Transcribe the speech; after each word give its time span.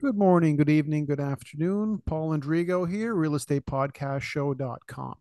Good 0.00 0.16
morning, 0.16 0.56
good 0.56 0.70
evening, 0.70 1.04
good 1.04 1.20
afternoon. 1.20 2.00
Paul 2.06 2.30
Andrigo 2.30 2.90
here, 2.90 3.14
realestatepodcastshow.com. 3.14 5.14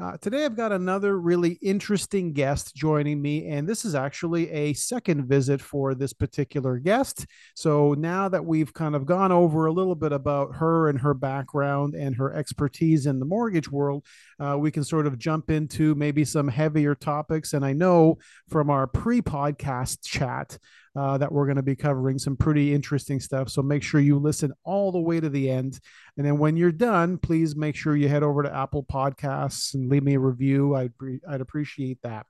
Uh, 0.00 0.16
today, 0.16 0.46
I've 0.46 0.56
got 0.56 0.72
another 0.72 1.20
really 1.20 1.58
interesting 1.60 2.32
guest 2.32 2.74
joining 2.74 3.20
me, 3.20 3.48
and 3.48 3.68
this 3.68 3.84
is 3.84 3.94
actually 3.94 4.50
a 4.50 4.72
second 4.72 5.26
visit 5.26 5.60
for 5.60 5.94
this 5.94 6.14
particular 6.14 6.78
guest. 6.78 7.26
So, 7.54 7.92
now 7.92 8.30
that 8.30 8.46
we've 8.46 8.72
kind 8.72 8.96
of 8.96 9.04
gone 9.04 9.30
over 9.30 9.66
a 9.66 9.72
little 9.72 9.94
bit 9.94 10.12
about 10.12 10.56
her 10.56 10.88
and 10.88 10.98
her 11.00 11.12
background 11.12 11.94
and 11.94 12.16
her 12.16 12.32
expertise 12.32 13.04
in 13.04 13.20
the 13.20 13.26
mortgage 13.26 13.70
world, 13.70 14.06
uh, 14.40 14.56
we 14.58 14.70
can 14.70 14.84
sort 14.84 15.06
of 15.06 15.18
jump 15.18 15.50
into 15.50 15.94
maybe 15.96 16.24
some 16.24 16.48
heavier 16.48 16.94
topics. 16.94 17.52
And 17.52 17.62
I 17.62 17.74
know 17.74 18.16
from 18.48 18.70
our 18.70 18.86
pre 18.86 19.20
podcast 19.20 19.98
chat, 20.02 20.56
uh, 20.96 21.18
that 21.18 21.32
we're 21.32 21.46
going 21.46 21.56
to 21.56 21.62
be 21.62 21.76
covering 21.76 22.18
some 22.18 22.36
pretty 22.36 22.72
interesting 22.72 23.20
stuff. 23.20 23.48
So 23.48 23.62
make 23.62 23.82
sure 23.82 24.00
you 24.00 24.18
listen 24.18 24.52
all 24.64 24.92
the 24.92 25.00
way 25.00 25.20
to 25.20 25.28
the 25.28 25.50
end. 25.50 25.80
And 26.16 26.24
then 26.24 26.38
when 26.38 26.56
you're 26.56 26.72
done, 26.72 27.18
please 27.18 27.56
make 27.56 27.76
sure 27.76 27.96
you 27.96 28.08
head 28.08 28.22
over 28.22 28.42
to 28.42 28.54
Apple 28.54 28.84
Podcasts 28.84 29.74
and 29.74 29.90
leave 29.90 30.04
me 30.04 30.14
a 30.14 30.20
review. 30.20 30.74
I'd, 30.74 30.92
I'd 31.28 31.40
appreciate 31.40 31.98
that. 32.02 32.26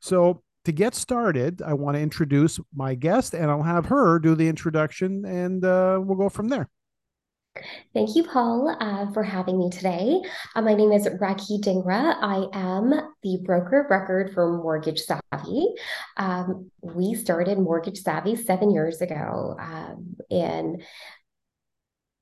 So 0.00 0.42
to 0.64 0.72
get 0.72 0.94
started, 0.94 1.62
I 1.62 1.74
want 1.74 1.96
to 1.96 2.00
introduce 2.00 2.60
my 2.74 2.94
guest 2.94 3.34
and 3.34 3.50
I'll 3.50 3.62
have 3.62 3.86
her 3.86 4.18
do 4.18 4.34
the 4.34 4.48
introduction 4.48 5.24
and 5.24 5.64
uh, 5.64 6.00
we'll 6.02 6.18
go 6.18 6.28
from 6.28 6.48
there. 6.48 6.68
Thank 7.92 8.16
you, 8.16 8.24
Paul, 8.24 8.74
uh, 8.80 9.12
for 9.12 9.22
having 9.22 9.58
me 9.58 9.68
today. 9.68 10.22
Uh, 10.54 10.62
my 10.62 10.74
name 10.74 10.90
is 10.90 11.06
Rakhi 11.06 11.60
Dhingra. 11.60 12.16
I 12.18 12.46
am 12.54 12.90
the 13.22 13.40
broker 13.44 13.82
of 13.82 13.90
record 13.90 14.32
for 14.32 14.62
Mortgage 14.62 15.00
Savvy. 15.00 15.66
Um, 16.16 16.70
we 16.80 17.14
started 17.14 17.58
Mortgage 17.58 17.98
Savvy 17.98 18.36
seven 18.36 18.70
years 18.70 19.02
ago 19.02 19.56
um, 19.60 20.16
in, 20.30 20.82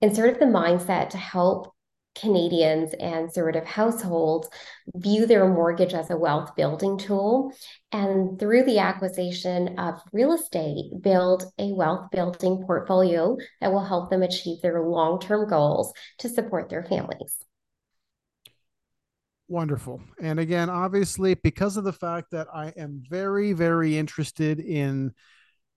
in 0.00 0.14
sort 0.14 0.30
of 0.30 0.40
the 0.40 0.46
mindset 0.46 1.10
to 1.10 1.18
help 1.18 1.72
Canadians 2.14 2.92
and 2.98 3.32
sort 3.32 3.56
of 3.56 3.64
households 3.64 4.48
view 4.94 5.26
their 5.26 5.48
mortgage 5.48 5.94
as 5.94 6.10
a 6.10 6.16
wealth 6.16 6.54
building 6.56 6.98
tool. 6.98 7.52
And 7.92 8.38
through 8.38 8.64
the 8.64 8.78
acquisition 8.78 9.78
of 9.78 10.00
real 10.12 10.32
estate, 10.32 10.90
build 11.00 11.44
a 11.58 11.72
wealth 11.72 12.10
building 12.10 12.62
portfolio 12.66 13.36
that 13.60 13.72
will 13.72 13.84
help 13.84 14.10
them 14.10 14.22
achieve 14.22 14.60
their 14.62 14.82
long 14.82 15.20
term 15.20 15.48
goals 15.48 15.92
to 16.18 16.28
support 16.28 16.68
their 16.68 16.82
families. 16.82 17.34
Wonderful. 19.48 20.00
And 20.20 20.38
again, 20.38 20.70
obviously, 20.70 21.34
because 21.34 21.76
of 21.76 21.82
the 21.82 21.92
fact 21.92 22.30
that 22.30 22.46
I 22.54 22.72
am 22.76 23.02
very, 23.08 23.52
very 23.52 23.98
interested 23.98 24.60
in 24.60 25.12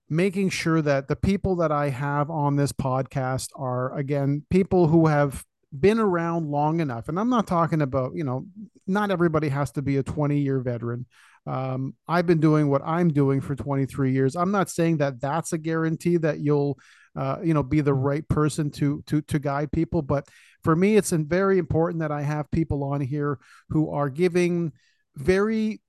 making 0.08 0.50
sure 0.50 0.80
that 0.80 1.08
the 1.08 1.16
people 1.16 1.56
that 1.56 1.72
I 1.72 1.88
have 1.88 2.30
on 2.30 2.54
this 2.54 2.70
podcast 2.70 3.48
are, 3.56 3.96
again, 3.96 4.44
people 4.48 4.86
who 4.86 5.06
have 5.08 5.44
been 5.78 5.98
around 5.98 6.46
long 6.46 6.80
enough 6.80 7.08
and 7.08 7.18
i'm 7.18 7.28
not 7.28 7.46
talking 7.46 7.82
about 7.82 8.12
you 8.14 8.24
know 8.24 8.46
not 8.86 9.10
everybody 9.10 9.48
has 9.48 9.70
to 9.72 9.82
be 9.82 9.96
a 9.96 10.02
20 10.02 10.38
year 10.38 10.60
veteran. 10.60 11.06
Um, 11.46 11.94
i've 12.08 12.26
been 12.26 12.40
doing 12.40 12.68
what 12.68 12.82
i'm 12.84 13.12
doing 13.12 13.40
for 13.40 13.54
23 13.54 14.12
years. 14.12 14.36
I'm 14.36 14.50
not 14.50 14.70
saying 14.70 14.98
that 14.98 15.20
that's 15.20 15.52
a 15.52 15.58
guarantee 15.58 16.16
that 16.18 16.40
you'll 16.40 16.78
uh, 17.16 17.38
you 17.42 17.54
know 17.54 17.62
be 17.62 17.80
the 17.80 17.94
right 17.94 18.26
person 18.28 18.70
to 18.70 19.02
to 19.06 19.20
to 19.22 19.38
guide 19.38 19.70
people 19.70 20.02
but 20.02 20.26
for 20.62 20.74
me 20.74 20.96
it's 20.96 21.10
very 21.10 21.58
important 21.58 22.00
that 22.00 22.10
i 22.10 22.22
have 22.22 22.50
people 22.50 22.82
on 22.82 23.00
here 23.00 23.38
who 23.68 23.90
are 23.90 24.10
giving 24.10 24.72
very 25.14 25.80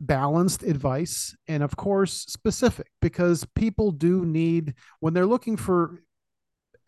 balanced 0.00 0.64
advice 0.64 1.36
and 1.46 1.62
of 1.62 1.76
course 1.76 2.24
specific 2.28 2.90
because 3.00 3.46
people 3.54 3.92
do 3.92 4.24
need 4.24 4.74
when 4.98 5.14
they're 5.14 5.26
looking 5.26 5.56
for 5.56 6.02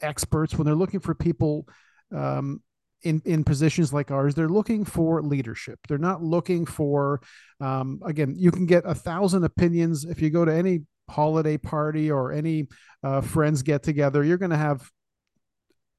experts 0.01 0.57
when 0.57 0.67
they're 0.67 0.75
looking 0.75 0.99
for 0.99 1.15
people 1.15 1.69
um, 2.13 2.63
in 3.05 3.21
in 3.25 3.45
positions 3.45 3.93
like 3.93 4.11
ours 4.11 4.35
they're 4.35 4.49
looking 4.49 4.85
for 4.85 5.23
leadership. 5.23 5.79
They're 5.89 5.99
not 5.99 6.23
looking 6.23 6.67
for 6.67 7.21
um, 7.61 8.01
again 8.05 8.35
you 8.37 8.51
can 8.51 8.67
get 8.67 8.85
a 8.87 8.95
thousand 8.95 9.45
opinions. 9.45 10.05
If 10.05 10.21
you 10.21 10.31
go 10.31 10.45
to 10.45 10.53
any 10.53 10.83
holiday 11.09 11.59
party 11.59 12.11
or 12.11 12.33
any 12.33 12.67
uh, 13.03 13.21
friends 13.21 13.63
get 13.63 13.83
together 13.83 14.25
you're 14.25 14.39
going 14.39 14.51
to 14.51 14.57
have 14.57 14.91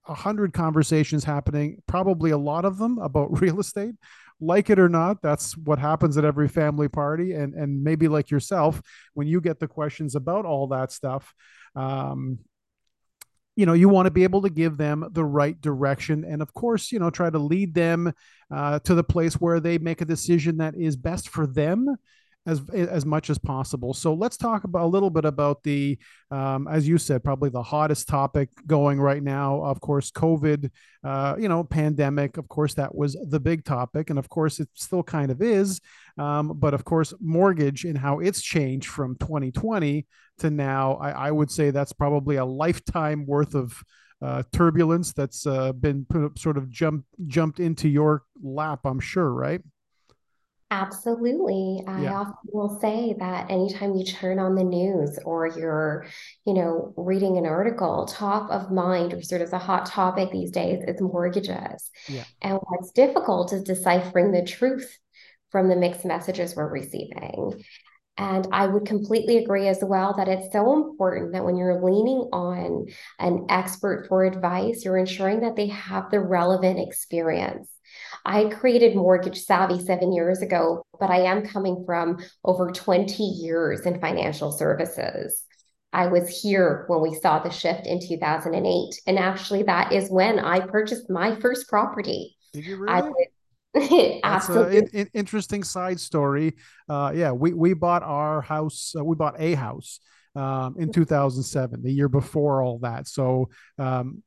a 0.08 0.16
hundred 0.16 0.52
conversations 0.52 1.24
happening 1.24 1.78
probably 1.88 2.32
a 2.32 2.38
lot 2.38 2.66
of 2.66 2.80
them 2.80 2.98
about 2.98 3.40
real 3.42 3.60
estate. 3.60 3.96
Like 4.42 4.70
it 4.70 4.80
or 4.80 4.90
not 4.90 5.22
that's 5.22 5.56
what 5.56 5.80
happens 5.80 6.18
at 6.18 6.26
every 6.26 6.50
family 6.50 6.90
party 6.90 7.34
and 7.34 7.54
and 7.54 7.84
maybe 7.84 8.08
like 8.08 8.32
yourself 8.32 8.82
when 9.14 9.28
you 9.28 9.40
get 9.40 9.60
the 9.60 9.68
questions 9.68 10.16
about 10.16 10.46
all 10.46 10.68
that 10.68 10.92
stuff 10.92 11.34
um, 11.76 12.40
you 13.56 13.66
know 13.66 13.74
you 13.74 13.90
want 13.90 14.06
to 14.06 14.12
be 14.12 14.24
able 14.24 14.42
to 14.42 14.50
give 14.50 14.78
them 14.78 15.08
the 15.12 15.24
right 15.24 15.60
direction 15.62 16.24
and 16.24 16.42
of 16.42 16.54
course 16.54 16.92
you 16.92 17.00
know 17.00 17.10
try 17.10 17.30
to 17.30 17.40
lead 17.40 17.74
them 17.74 18.12
uh, 18.52 18.80
to 18.80 18.96
the 18.96 19.04
place 19.04 19.36
where 19.36 19.60
they 19.60 19.78
make 19.78 20.02
a 20.02 20.06
decision 20.06 20.58
that 20.58 20.76
is 20.76 20.96
best 20.96 21.30
for 21.30 21.48
them 21.48 21.96
as 22.46 22.62
as 22.70 23.06
much 23.06 23.30
as 23.30 23.38
possible. 23.38 23.94
So 23.94 24.14
let's 24.14 24.38
talk 24.38 24.64
about 24.64 24.86
a 24.86 24.88
little 24.88 25.10
bit 25.10 25.26
about 25.26 25.64
the, 25.64 25.98
um, 26.30 26.68
as 26.68 26.88
you 26.88 26.98
said, 26.98 27.24
probably 27.24 27.50
the 27.50 27.64
hottest 27.64 28.08
topic 28.08 28.50
going 28.68 29.00
right 29.00 29.24
now. 29.24 29.64
Of 29.64 29.82
course, 29.82 30.12
COVID, 30.12 30.70
uh, 31.04 31.36
you 31.40 31.50
know, 31.50 31.64
pandemic. 31.64 32.38
Of 32.38 32.48
course, 32.48 32.76
that 32.76 32.94
was 32.94 33.18
the 33.30 33.40
big 33.40 33.66
topic, 33.66 34.10
and 34.10 34.20
of 34.20 34.30
course, 34.30 34.60
it 34.60 34.70
still 34.76 35.04
kind 35.04 35.32
of 35.32 35.42
is. 35.42 35.82
Um, 36.18 36.54
but 36.56 36.74
of 36.74 36.86
course, 36.86 37.14
mortgage 37.20 37.84
and 37.84 37.98
how 37.98 38.20
it's 38.20 38.42
changed 38.42 38.90
from 38.90 39.18
2020 39.18 40.06
to 40.40 40.50
now, 40.50 40.94
I, 40.96 41.12
I 41.12 41.32
would 41.32 41.50
say 41.50 41.72
that's 41.72 41.94
probably 41.94 42.36
a 42.38 42.46
lifetime 42.46 43.26
worth 43.26 43.56
of. 43.56 43.82
Uh, 44.22 44.42
turbulence 44.54 45.12
that's 45.12 45.46
uh, 45.46 45.74
been 45.74 46.06
put, 46.06 46.40
sort 46.40 46.58
of 46.58 46.70
jumped 46.70 47.06
jumped 47.28 47.60
into 47.60 47.90
your 47.90 48.24
lap, 48.42 48.80
I'm 48.86 49.02
sure, 49.02 49.32
right? 49.32 49.62
Absolutely. 50.76 51.82
I 51.88 52.04
yeah. 52.04 52.20
often 52.20 52.50
will 52.52 52.80
say 52.82 53.16
that 53.18 53.50
anytime 53.50 53.96
you 53.96 54.04
turn 54.04 54.40
on 54.40 54.56
the 54.56 54.64
news 54.64 55.18
or 55.24 55.48
you're, 55.48 56.06
you 56.46 56.54
know, 56.54 56.94
reading 56.98 57.38
an 57.38 57.46
article, 57.46 58.06
top 58.06 58.52
of 58.52 58.72
mind 58.72 59.14
or 59.14 59.22
sort 59.22 59.42
of 59.42 59.54
a 59.54 59.58
hot 59.58 59.86
topic 59.86 60.32
these 60.32 60.52
days 60.52 60.84
is 60.86 61.00
mortgages. 61.00 61.90
Yeah. 62.10 62.26
And 62.42 62.60
what's 62.62 62.92
difficult 62.92 63.54
is 63.54 63.64
deciphering 63.64 64.34
the 64.34 64.44
truth 64.44 64.98
from 65.50 65.70
the 65.70 65.78
mixed 65.78 66.04
messages 66.04 66.58
we're 66.58 66.70
receiving. 66.70 67.64
And 68.18 68.46
I 68.52 68.68
would 68.68 68.86
completely 68.86 69.38
agree 69.38 69.70
as 69.70 69.80
well 69.82 70.14
that 70.18 70.28
it's 70.28 70.52
so 70.52 70.74
important 70.74 71.32
that 71.34 71.46
when 71.46 71.56
you're 71.56 71.84
leaning 71.84 72.30
on 72.34 72.88
an 73.20 73.46
expert 73.48 74.08
for 74.10 74.26
advice, 74.26 74.84
you're 74.84 74.98
ensuring 74.98 75.42
that 75.42 75.56
they 75.56 75.68
have 75.68 76.12
the 76.12 76.20
relevant 76.20 76.80
experience 76.80 77.70
I 78.26 78.46
created 78.46 78.96
Mortgage 78.96 79.44
Savvy 79.44 79.80
seven 79.80 80.12
years 80.12 80.42
ago, 80.42 80.84
but 81.00 81.10
I 81.10 81.22
am 81.22 81.46
coming 81.46 81.84
from 81.86 82.18
over 82.44 82.72
20 82.72 83.24
years 83.24 83.82
in 83.82 84.02
financial 84.02 84.52
services. 84.52 85.44
I 85.94 86.08
was 86.08 86.28
here 86.42 86.86
when 86.88 87.02
we 87.02 87.14
saw 87.14 87.40
the 87.40 87.52
shift 87.52 87.86
in 87.86 88.00
2008. 88.06 89.02
And 89.08 89.20
actually, 89.20 89.64
that 89.64 89.94
is 89.94 90.10
when 90.10 90.40
I 90.40 90.60
purchased 90.60 91.10
my 91.10 91.36
first 91.40 91.70
property. 91.70 92.36
Did 92.54 92.66
you 92.66 92.78
really? 92.78 93.12
Absolutely. 94.24 94.82
That's 94.82 94.94
an 94.94 95.10
interesting 95.14 95.64
side 95.64 96.00
story. 96.00 96.56
Uh, 96.90 97.12
yeah, 97.14 97.32
we, 97.32 97.54
we 97.54 97.74
bought 97.74 98.04
our 98.04 98.42
house, 98.42 98.94
uh, 98.98 99.04
we 99.04 99.16
bought 99.16 99.36
a 99.38 99.54
house 99.54 100.00
um, 100.36 100.76
in 100.80 100.92
2007, 100.92 101.82
the 101.82 101.92
year 101.92 102.10
before 102.10 102.62
all 102.62 102.80
that. 102.80 103.08
So 103.08 103.50
um, 103.78 104.24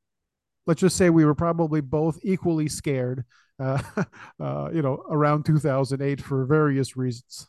let's 0.66 0.80
just 0.80 0.96
say 0.96 1.10
we 1.10 1.24
were 1.24 1.34
probably 1.34 1.80
both 1.80 2.18
equally 2.22 2.68
scared 2.68 3.24
uh, 3.58 3.82
uh, 4.40 4.70
you 4.72 4.82
know, 4.82 5.04
around 5.10 5.44
2008 5.44 6.20
for 6.20 6.44
various 6.44 6.96
reasons. 6.96 7.46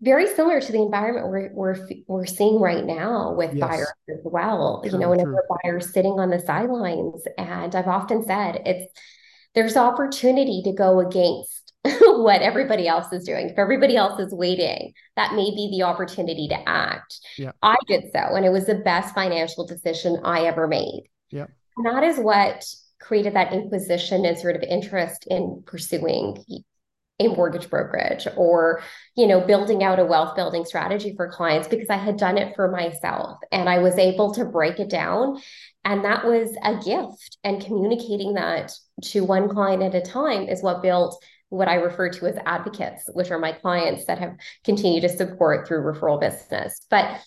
Very 0.00 0.26
similar 0.26 0.60
to 0.60 0.72
the 0.72 0.82
environment 0.82 1.28
we're 1.28 1.50
we're, 1.54 1.88
we're 2.08 2.26
seeing 2.26 2.60
right 2.60 2.84
now 2.84 3.32
with 3.32 3.54
yes. 3.54 3.60
buyers 3.60 3.92
as 4.10 4.20
well. 4.24 4.82
True, 4.82 4.92
you 4.92 4.98
know, 4.98 5.10
whenever 5.10 5.42
buyers 5.62 5.92
sitting 5.92 6.18
on 6.18 6.30
the 6.30 6.40
sidelines, 6.40 7.22
and 7.38 7.74
I've 7.74 7.88
often 7.88 8.26
said 8.26 8.62
it's 8.66 8.92
there's 9.54 9.76
opportunity 9.76 10.62
to 10.64 10.72
go 10.72 11.00
against 11.00 11.72
what 11.84 12.42
everybody 12.42 12.88
else 12.88 13.12
is 13.12 13.24
doing. 13.24 13.50
If 13.50 13.58
everybody 13.58 13.96
else 13.96 14.20
is 14.20 14.34
waiting, 14.34 14.92
that 15.16 15.34
may 15.34 15.50
be 15.50 15.70
the 15.70 15.84
opportunity 15.84 16.48
to 16.48 16.68
act. 16.68 17.20
Yeah. 17.38 17.52
I 17.62 17.76
did 17.86 18.04
so, 18.12 18.18
and 18.18 18.44
it 18.44 18.50
was 18.50 18.66
the 18.66 18.74
best 18.74 19.14
financial 19.14 19.64
decision 19.64 20.20
I 20.24 20.42
ever 20.42 20.66
made. 20.66 21.04
Yeah. 21.30 21.46
And 21.76 21.86
that 21.86 22.02
is 22.02 22.18
what 22.18 22.64
created 23.04 23.34
that 23.34 23.52
inquisition 23.52 24.24
and 24.24 24.38
sort 24.38 24.56
of 24.56 24.62
interest 24.62 25.26
in 25.28 25.62
pursuing 25.66 26.42
a 27.20 27.28
mortgage 27.28 27.70
brokerage 27.70 28.26
or 28.36 28.82
you 29.14 29.26
know 29.28 29.40
building 29.40 29.84
out 29.84 30.00
a 30.00 30.04
wealth 30.04 30.34
building 30.34 30.64
strategy 30.64 31.14
for 31.16 31.30
clients 31.30 31.68
because 31.68 31.88
i 31.88 31.96
had 31.96 32.16
done 32.16 32.36
it 32.36 32.56
for 32.56 32.68
myself 32.68 33.38
and 33.52 33.68
i 33.68 33.78
was 33.78 33.96
able 33.98 34.34
to 34.34 34.44
break 34.44 34.80
it 34.80 34.90
down. 34.90 35.40
And 35.86 36.02
that 36.04 36.24
was 36.24 36.56
a 36.62 36.82
gift 36.82 37.36
and 37.44 37.62
communicating 37.62 38.34
that 38.34 38.72
to 39.02 39.22
one 39.22 39.50
client 39.50 39.82
at 39.82 39.94
a 39.94 40.00
time 40.00 40.48
is 40.48 40.62
what 40.62 40.82
built 40.82 41.22
what 41.50 41.68
i 41.68 41.74
refer 41.74 42.08
to 42.08 42.26
as 42.26 42.36
advocates 42.46 43.04
which 43.12 43.30
are 43.30 43.38
my 43.38 43.52
clients 43.52 44.06
that 44.06 44.18
have 44.18 44.34
continued 44.64 45.02
to 45.02 45.08
support 45.08 45.68
through 45.68 45.82
referral 45.82 46.20
business. 46.20 46.84
But 46.90 47.20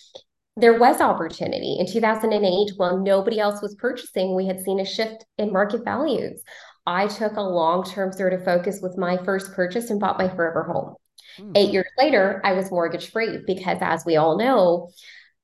there 0.57 0.79
was 0.79 1.01
opportunity 1.01 1.77
in 1.79 1.85
2008 1.85 2.71
while 2.77 2.97
nobody 2.97 3.39
else 3.39 3.61
was 3.61 3.75
purchasing. 3.75 4.35
We 4.35 4.47
had 4.47 4.61
seen 4.61 4.79
a 4.79 4.85
shift 4.85 5.25
in 5.37 5.53
market 5.53 5.85
values. 5.85 6.41
I 6.85 7.07
took 7.07 7.35
a 7.35 7.41
long-term 7.41 8.13
sort 8.13 8.33
of 8.33 8.43
focus 8.43 8.79
with 8.81 8.97
my 8.97 9.17
first 9.23 9.53
purchase 9.53 9.89
and 9.89 9.99
bought 9.99 10.17
my 10.17 10.27
forever 10.27 10.63
home. 10.63 10.95
Hmm. 11.37 11.51
eight 11.55 11.71
years 11.71 11.91
later 11.99 12.41
i 12.43 12.53
was 12.53 12.71
mortgage 12.71 13.11
free 13.11 13.39
because 13.45 13.77
as 13.81 14.03
we 14.05 14.15
all 14.15 14.37
know 14.37 14.89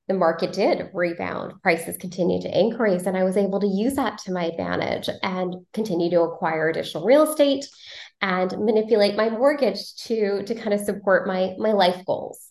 the 0.06 0.14
market 0.14 0.52
did 0.52 0.90
rebound. 0.92 1.54
Prices 1.62 1.96
continued 1.96 2.42
to 2.42 2.58
increase 2.58 3.06
and 3.06 3.16
i 3.16 3.24
was 3.24 3.36
able 3.36 3.60
to 3.60 3.66
use 3.66 3.94
that 3.94 4.18
to 4.18 4.32
my 4.32 4.44
advantage 4.44 5.08
and 5.22 5.54
continue 5.72 6.10
to 6.10 6.22
acquire 6.22 6.68
additional 6.68 7.04
real 7.04 7.22
estate 7.22 7.64
and 8.20 8.50
manipulate 8.58 9.16
my 9.16 9.30
mortgage 9.30 9.94
to 10.06 10.42
to 10.44 10.54
kind 10.54 10.74
of 10.74 10.80
support 10.80 11.26
my 11.26 11.54
my 11.58 11.72
life 11.72 12.04
goals 12.06 12.50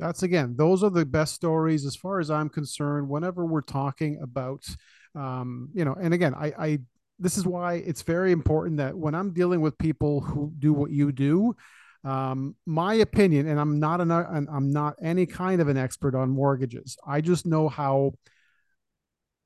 that's 0.00 0.22
again 0.22 0.54
those 0.56 0.82
are 0.82 0.90
the 0.90 1.04
best 1.04 1.34
stories 1.34 1.84
as 1.84 1.94
far 1.94 2.18
as 2.18 2.30
i'm 2.30 2.48
concerned 2.48 3.08
whenever 3.08 3.44
we're 3.44 3.60
talking 3.60 4.18
about 4.22 4.66
um, 5.14 5.68
you 5.74 5.84
know 5.84 5.94
and 6.00 6.14
again 6.14 6.34
I, 6.34 6.52
I 6.58 6.78
this 7.18 7.36
is 7.36 7.46
why 7.46 7.74
it's 7.74 8.02
very 8.02 8.32
important 8.32 8.78
that 8.78 8.96
when 8.96 9.14
i'm 9.14 9.32
dealing 9.32 9.60
with 9.60 9.78
people 9.78 10.20
who 10.20 10.52
do 10.58 10.72
what 10.72 10.90
you 10.90 11.12
do 11.12 11.54
um, 12.02 12.56
my 12.66 12.94
opinion 12.94 13.46
and 13.46 13.60
i'm 13.60 13.78
not 13.78 14.00
an 14.00 14.10
i'm 14.10 14.72
not 14.72 14.94
any 15.02 15.26
kind 15.26 15.60
of 15.60 15.68
an 15.68 15.76
expert 15.76 16.14
on 16.14 16.30
mortgages. 16.30 16.96
I 17.06 17.20
just 17.20 17.44
know 17.44 17.68
how 17.68 18.14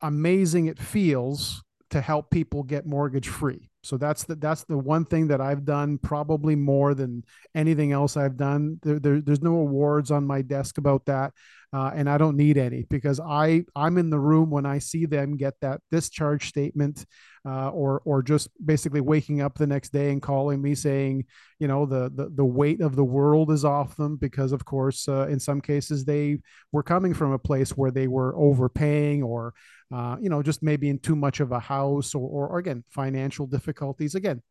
amazing 0.00 0.66
it 0.66 0.78
feels 0.78 1.62
to 1.90 2.00
help 2.00 2.30
people 2.30 2.62
get 2.62 2.86
mortgage 2.86 3.28
free 3.28 3.70
so 3.84 3.96
that's 3.98 4.24
the 4.24 4.34
that's 4.36 4.64
the 4.64 4.78
one 4.78 5.04
thing 5.04 5.28
that 5.28 5.40
I've 5.40 5.64
done 5.64 5.98
probably 5.98 6.56
more 6.56 6.94
than 6.94 7.22
anything 7.54 7.92
else 7.92 8.16
I've 8.16 8.36
done. 8.36 8.80
There, 8.82 8.98
there 8.98 9.20
there's 9.20 9.42
no 9.42 9.56
awards 9.56 10.10
on 10.10 10.26
my 10.26 10.42
desk 10.42 10.78
about 10.78 11.04
that, 11.06 11.34
uh, 11.74 11.90
and 11.92 12.08
I 12.08 12.18
don't 12.18 12.36
need 12.36 12.56
any 12.56 12.86
because 12.88 13.18
I 13.18 13.64
I'm 13.74 13.98
in 13.98 14.08
the 14.08 14.18
room 14.18 14.48
when 14.48 14.64
I 14.64 14.78
see 14.78 15.06
them 15.06 15.36
get 15.36 15.54
that 15.60 15.80
discharge 15.90 16.48
statement, 16.48 17.04
uh, 17.44 17.70
or 17.70 18.00
or 18.04 18.22
just 18.22 18.48
basically 18.64 19.00
waking 19.00 19.40
up 19.40 19.58
the 19.58 19.66
next 19.66 19.92
day 19.92 20.12
and 20.12 20.22
calling 20.22 20.62
me 20.62 20.76
saying, 20.76 21.24
you 21.58 21.66
know, 21.66 21.84
the 21.84 22.12
the 22.14 22.30
the 22.30 22.44
weight 22.44 22.80
of 22.80 22.94
the 22.94 23.04
world 23.04 23.50
is 23.50 23.64
off 23.64 23.96
them 23.96 24.16
because 24.16 24.52
of 24.52 24.64
course 24.64 25.08
uh, 25.08 25.26
in 25.26 25.40
some 25.40 25.60
cases 25.60 26.04
they 26.04 26.38
were 26.70 26.84
coming 26.84 27.12
from 27.12 27.32
a 27.32 27.38
place 27.40 27.70
where 27.70 27.90
they 27.90 28.06
were 28.06 28.36
overpaying 28.36 29.24
or 29.24 29.52
uh, 29.92 30.16
you 30.20 30.28
know, 30.28 30.42
just 30.42 30.62
maybe 30.62 30.88
in 30.88 30.98
too 30.98 31.16
much 31.16 31.40
of 31.40 31.52
a 31.52 31.60
house 31.60 32.14
or, 32.14 32.26
or, 32.28 32.48
or 32.48 32.58
again, 32.58 32.82
financial 32.90 33.46
difficulties. 33.46 34.14
Again, 34.14 34.42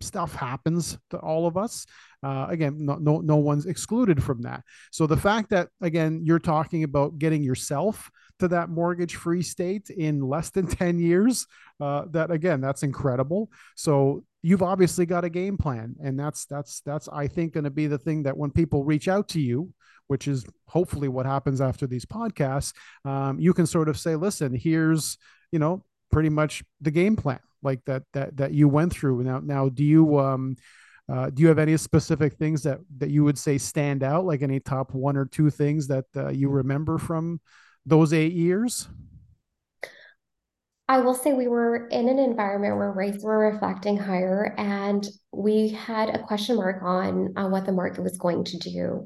stuff 0.00 0.34
happens 0.34 0.98
to 1.10 1.18
all 1.18 1.46
of 1.46 1.56
us. 1.56 1.86
Uh, 2.22 2.46
again, 2.48 2.76
no, 2.78 2.96
no, 2.96 3.20
no 3.20 3.36
one's 3.36 3.66
excluded 3.66 4.22
from 4.22 4.42
that. 4.42 4.62
So 4.90 5.06
the 5.06 5.16
fact 5.16 5.50
that 5.50 5.68
again 5.80 6.20
you're 6.24 6.38
talking 6.38 6.84
about 6.84 7.18
getting 7.18 7.42
yourself 7.42 8.10
to 8.38 8.48
that 8.48 8.68
mortgage-free 8.68 9.42
state 9.42 9.88
in 9.90 10.20
less 10.20 10.50
than 10.50 10.66
ten 10.66 10.98
years, 10.98 11.46
uh, 11.80 12.04
that 12.10 12.30
again, 12.30 12.60
that's 12.60 12.82
incredible. 12.82 13.50
So 13.76 14.24
you've 14.42 14.62
obviously 14.62 15.06
got 15.06 15.24
a 15.24 15.30
game 15.30 15.56
plan, 15.56 15.96
and 16.02 16.18
that's 16.18 16.46
that's 16.46 16.80
that's 16.80 17.08
I 17.08 17.28
think 17.28 17.54
going 17.54 17.64
to 17.64 17.70
be 17.70 17.86
the 17.86 17.98
thing 17.98 18.24
that 18.24 18.36
when 18.36 18.50
people 18.50 18.84
reach 18.84 19.08
out 19.08 19.28
to 19.30 19.40
you 19.40 19.72
which 20.08 20.28
is 20.28 20.46
hopefully 20.68 21.08
what 21.08 21.26
happens 21.26 21.60
after 21.60 21.86
these 21.86 22.04
podcasts, 22.04 22.72
um, 23.04 23.38
you 23.40 23.52
can 23.52 23.66
sort 23.66 23.88
of 23.88 23.98
say, 23.98 24.14
listen, 24.14 24.54
here's, 24.54 25.18
you 25.50 25.58
know, 25.58 25.84
pretty 26.16 26.30
much 26.30 26.64
the 26.80 26.90
game 26.90 27.14
plan 27.14 27.38
like 27.62 27.84
that, 27.84 28.02
that, 28.14 28.34
that 28.38 28.52
you 28.54 28.68
went 28.68 28.90
through. 28.90 29.22
Now, 29.22 29.38
now, 29.38 29.68
do 29.68 29.84
you, 29.84 30.18
um, 30.18 30.56
uh, 31.12 31.28
do 31.28 31.42
you 31.42 31.48
have 31.48 31.58
any 31.58 31.76
specific 31.76 32.32
things 32.38 32.62
that, 32.62 32.78
that 32.96 33.10
you 33.10 33.22
would 33.22 33.36
say 33.36 33.58
stand 33.58 34.02
out, 34.02 34.24
like 34.24 34.40
any 34.40 34.58
top 34.58 34.94
one 34.94 35.18
or 35.18 35.26
two 35.26 35.50
things 35.50 35.86
that 35.88 36.06
uh, 36.16 36.28
you 36.28 36.48
remember 36.48 36.96
from 36.96 37.38
those 37.84 38.14
eight 38.14 38.32
years? 38.32 38.88
I 40.88 41.00
will 41.00 41.12
say 41.12 41.34
we 41.34 41.48
were 41.48 41.86
in 41.88 42.08
an 42.08 42.18
environment 42.18 42.78
where 42.78 42.92
rates 42.92 43.22
were 43.22 43.50
reflecting 43.52 43.98
higher, 43.98 44.54
and 44.56 45.06
we 45.32 45.68
had 45.68 46.08
a 46.08 46.22
question 46.22 46.56
mark 46.56 46.82
on, 46.82 47.34
on 47.36 47.50
what 47.50 47.66
the 47.66 47.72
market 47.72 48.02
was 48.02 48.16
going 48.16 48.44
to 48.44 48.56
do, 48.56 49.04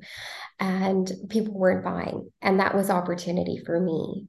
and 0.60 1.10
people 1.28 1.54
weren't 1.54 1.82
buying, 1.82 2.30
and 2.40 2.60
that 2.60 2.76
was 2.76 2.88
opportunity 2.88 3.60
for 3.66 3.80
me. 3.80 4.28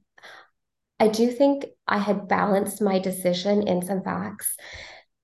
I 1.02 1.08
do 1.08 1.32
think 1.32 1.66
I 1.88 1.98
had 1.98 2.28
balanced 2.28 2.80
my 2.80 3.00
decision 3.00 3.66
in 3.66 3.84
some 3.84 4.04
facts. 4.04 4.54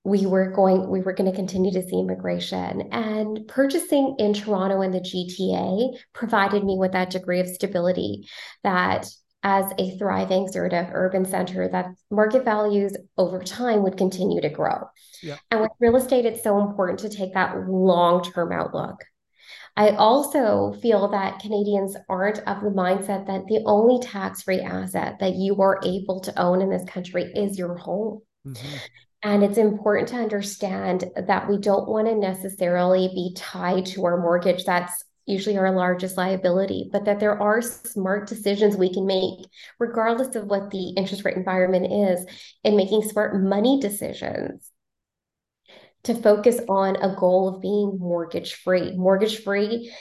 We 0.03 0.25
were 0.25 0.51
going, 0.51 0.89
we 0.89 0.99
were 0.99 1.13
going 1.13 1.31
to 1.31 1.35
continue 1.35 1.71
to 1.71 1.81
see 1.81 2.01
immigration, 2.01 2.89
and 2.91 3.47
purchasing 3.47 4.17
in 4.19 4.33
Toronto 4.33 4.81
and 4.81 4.93
the 4.93 4.99
GTA 4.99 5.97
provided 6.11 6.65
me 6.65 6.75
with 6.77 6.91
that 6.91 7.11
degree 7.11 7.39
of 7.39 7.47
stability 7.47 8.27
that 8.65 9.07
as 9.41 9.71
a 9.77 9.97
thriving 9.97 10.49
sort 10.49 10.73
of 10.73 10.87
urban 10.91 11.23
center 11.23 11.69
that 11.69 11.85
market 12.11 12.43
values 12.43 12.97
over 13.17 13.41
time 13.41 13.81
would 13.83 13.95
continue 13.95 14.41
to 14.41 14.49
grow. 14.49 14.83
Yeah. 15.23 15.37
And 15.49 15.61
with 15.61 15.71
real 15.79 15.95
estate, 15.95 16.25
it's 16.25 16.43
so 16.43 16.59
important 16.59 16.99
to 16.99 17.09
take 17.09 17.35
that 17.35 17.55
long 17.69 18.21
term 18.21 18.51
outlook. 18.51 18.97
I 19.79 19.91
also 19.91 20.73
feel 20.81 21.07
that 21.07 21.39
Canadians 21.39 21.95
aren't 22.09 22.39
of 22.39 22.61
the 22.61 22.69
mindset 22.69 23.27
that 23.27 23.47
the 23.47 23.63
only 23.65 24.05
tax 24.05 24.41
free 24.41 24.59
asset 24.59 25.19
that 25.21 25.35
you 25.35 25.61
are 25.61 25.79
able 25.85 26.19
to 26.19 26.37
own 26.37 26.61
in 26.61 26.69
this 26.69 26.83
country 26.83 27.31
is 27.33 27.57
your 27.57 27.77
home. 27.77 28.19
Mm-hmm. 28.45 28.75
And 29.23 29.41
it's 29.41 29.57
important 29.57 30.09
to 30.09 30.17
understand 30.17 31.05
that 31.15 31.47
we 31.47 31.57
don't 31.57 31.87
want 31.87 32.09
to 32.09 32.15
necessarily 32.15 33.07
be 33.15 33.33
tied 33.37 33.85
to 33.87 34.03
our 34.03 34.19
mortgage 34.19 34.65
that's 34.65 35.05
usually 35.25 35.57
our 35.57 35.73
largest 35.73 36.17
liability, 36.17 36.89
but 36.91 37.05
that 37.05 37.21
there 37.21 37.41
are 37.41 37.61
smart 37.61 38.27
decisions 38.27 38.75
we 38.75 38.93
can 38.93 39.05
make, 39.05 39.47
regardless 39.79 40.35
of 40.35 40.47
what 40.47 40.71
the 40.71 40.89
interest 40.97 41.23
rate 41.23 41.37
environment 41.37 41.89
is, 41.89 42.25
in 42.65 42.75
making 42.75 43.03
smart 43.03 43.41
money 43.41 43.79
decisions 43.79 44.71
to 46.03 46.15
focus 46.15 46.59
on 46.69 46.95
a 46.97 47.15
goal 47.15 47.47
of 47.47 47.61
being 47.61 47.97
mortgage 47.99 48.55
free. 48.55 48.95
Mortgage 48.95 49.43
free 49.43 49.91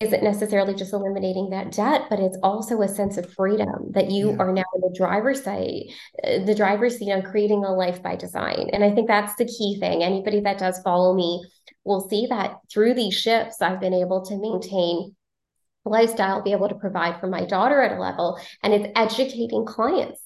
isn't 0.00 0.22
necessarily 0.22 0.74
just 0.74 0.92
eliminating 0.92 1.50
that 1.50 1.72
debt, 1.72 2.06
but 2.10 2.20
it's 2.20 2.36
also 2.42 2.82
a 2.82 2.88
sense 2.88 3.16
of 3.16 3.32
freedom 3.32 3.92
that 3.92 4.10
you 4.10 4.30
yeah. 4.30 4.36
are 4.38 4.52
now 4.52 4.64
in 4.74 4.80
the 4.80 4.94
driver's 4.96 5.44
seat, 5.44 5.94
uh, 6.24 6.44
the 6.44 6.54
driver's 6.54 6.98
seat 6.98 7.12
on 7.12 7.22
creating 7.22 7.64
a 7.64 7.72
life 7.72 8.02
by 8.02 8.16
design. 8.16 8.68
And 8.72 8.84
I 8.84 8.90
think 8.90 9.08
that's 9.08 9.36
the 9.36 9.46
key 9.46 9.78
thing. 9.80 10.02
Anybody 10.02 10.40
that 10.40 10.58
does 10.58 10.80
follow 10.80 11.14
me 11.14 11.44
will 11.84 12.08
see 12.08 12.26
that 12.26 12.56
through 12.70 12.94
these 12.94 13.14
shifts, 13.14 13.62
I've 13.62 13.80
been 13.80 13.94
able 13.94 14.24
to 14.26 14.36
maintain 14.36 15.14
lifestyle, 15.84 16.42
be 16.42 16.52
able 16.52 16.68
to 16.68 16.74
provide 16.74 17.20
for 17.20 17.28
my 17.28 17.44
daughter 17.44 17.80
at 17.80 17.96
a 17.96 18.00
level, 18.00 18.38
and 18.62 18.74
it's 18.74 18.92
educating 18.96 19.64
clients 19.64 20.20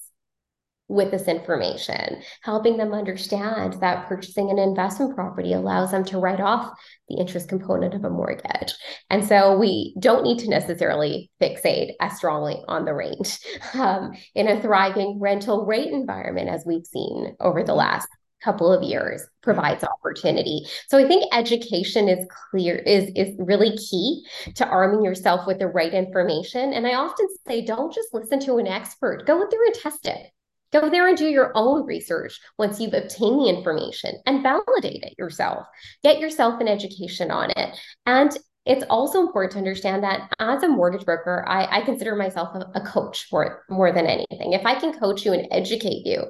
with 0.91 1.09
this 1.09 1.27
information, 1.27 2.21
helping 2.43 2.75
them 2.75 2.93
understand 2.93 3.73
that 3.81 4.07
purchasing 4.07 4.49
an 4.49 4.59
investment 4.59 5.15
property 5.15 5.53
allows 5.53 5.91
them 5.91 6.03
to 6.03 6.19
write 6.19 6.41
off 6.41 6.71
the 7.07 7.15
interest 7.15 7.47
component 7.47 7.93
of 7.93 8.03
a 8.03 8.09
mortgage. 8.09 8.73
And 9.09 9.25
so 9.25 9.57
we 9.57 9.95
don't 9.99 10.23
need 10.23 10.39
to 10.39 10.49
necessarily 10.49 11.31
fixate 11.41 11.93
as 12.01 12.17
strongly 12.17 12.61
on 12.67 12.83
the 12.83 12.93
rate 12.93 13.39
um, 13.73 14.11
in 14.35 14.49
a 14.49 14.61
thriving 14.61 15.17
rental 15.19 15.65
rate 15.65 15.91
environment, 15.91 16.49
as 16.49 16.65
we've 16.65 16.85
seen 16.85 17.35
over 17.39 17.63
the 17.63 17.73
last 17.73 18.07
couple 18.43 18.73
of 18.73 18.83
years 18.83 19.23
provides 19.43 19.83
opportunity. 19.83 20.63
So 20.89 20.97
I 20.97 21.07
think 21.07 21.25
education 21.31 22.09
is 22.09 22.25
clear 22.49 22.75
is 22.75 23.11
is 23.15 23.35
really 23.37 23.77
key 23.77 24.25
to 24.55 24.65
arming 24.65 25.05
yourself 25.05 25.45
with 25.45 25.59
the 25.59 25.67
right 25.67 25.93
information. 25.93 26.73
And 26.73 26.87
I 26.87 26.95
often 26.95 27.27
say 27.47 27.63
don't 27.63 27.93
just 27.93 28.13
listen 28.13 28.39
to 28.41 28.57
an 28.57 28.67
expert, 28.67 29.27
go 29.27 29.47
there 29.49 29.65
and 29.65 29.75
test 29.75 30.07
it. 30.07 30.31
Go 30.71 30.89
there 30.89 31.07
and 31.07 31.17
do 31.17 31.27
your 31.27 31.51
own 31.55 31.85
research 31.85 32.39
once 32.57 32.79
you've 32.79 32.93
obtained 32.93 33.41
the 33.41 33.49
information 33.49 34.15
and 34.25 34.43
validate 34.43 35.03
it 35.03 35.15
yourself. 35.17 35.65
Get 36.03 36.19
yourself 36.19 36.61
an 36.61 36.67
education 36.67 37.29
on 37.31 37.51
it. 37.51 37.77
And 38.05 38.37
it's 38.65 38.85
also 38.89 39.21
important 39.21 39.53
to 39.53 39.57
understand 39.57 40.03
that 40.03 40.31
as 40.39 40.63
a 40.63 40.67
mortgage 40.67 41.05
broker, 41.05 41.43
I, 41.47 41.79
I 41.79 41.81
consider 41.81 42.15
myself 42.15 42.55
a, 42.55 42.79
a 42.79 42.81
coach 42.81 43.27
more, 43.31 43.63
more 43.69 43.91
than 43.91 44.05
anything. 44.05 44.53
If 44.53 44.65
I 44.65 44.79
can 44.79 44.97
coach 44.97 45.25
you 45.25 45.33
and 45.33 45.47
educate 45.51 46.05
you 46.05 46.25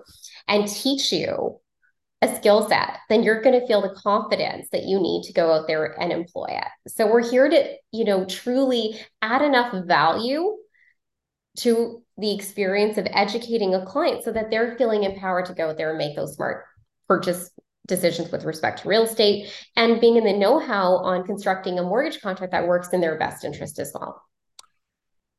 and 0.48 0.68
teach 0.68 1.12
you 1.12 1.60
a 2.22 2.36
skill 2.36 2.70
set, 2.70 3.00
then 3.10 3.24
you're 3.24 3.42
going 3.42 3.60
to 3.60 3.68
feel 3.68 3.82
the 3.82 3.96
confidence 3.96 4.68
that 4.72 4.84
you 4.84 5.00
need 5.00 5.24
to 5.24 5.34
go 5.34 5.52
out 5.52 5.68
there 5.68 6.00
and 6.00 6.12
employ 6.12 6.48
it. 6.50 6.92
So 6.92 7.08
we're 7.08 7.28
here 7.28 7.50
to, 7.50 7.76
you 7.92 8.06
know, 8.06 8.26
truly 8.26 9.00
add 9.22 9.42
enough 9.42 9.74
value 9.86 10.56
to 11.58 12.02
the 12.18 12.34
experience 12.34 12.98
of 12.98 13.08
educating 13.12 13.76
a 13.76 13.86
client 13.86 14.24
so 14.24 14.32
that 14.32 14.50
they're 14.50 14.76
feeling 14.78 15.04
empowered 15.04 15.46
to 15.46 15.54
go 15.54 15.70
out 15.70 15.78
there 15.78 15.90
and 15.90 15.98
make 15.98 16.16
those 16.16 16.36
smart 16.36 16.66
purchase 17.08 17.52
decisions 17.88 18.32
with 18.32 18.46
respect 18.46 18.82
to 18.82 18.88
real 18.88 19.04
estate 19.04 19.52
and 19.76 20.00
being 20.00 20.16
in 20.16 20.24
the 20.24 20.34
know-how 20.34 20.98
on 20.98 21.26
constructing 21.26 21.80
a 21.80 21.84
mortgage 21.84 22.22
contract 22.22 22.52
that 22.52 22.68
works 22.68 22.90
in 22.94 23.02
their 23.02 23.18
best 23.18 23.44
interest 23.44 23.80
as 23.80 23.92
well 23.94 24.22